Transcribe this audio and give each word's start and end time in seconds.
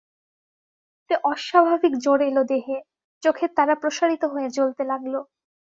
বলতে 0.99 1.13
বলতে 1.19 1.23
অস্বাভাবিক 1.23 1.93
জোর 2.03 2.19
এল 2.21 2.37
দেহে–চোখের 2.49 3.49
তারা 3.57 3.73
প্রসারিত 3.81 4.23
হয়ে 4.33 4.47
জ্বলতে 4.49 4.83
লাগল। 4.83 5.13